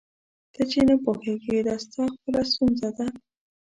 [0.53, 3.07] ته چي نه پوهېږې دا ستا خپله ستونزه ده.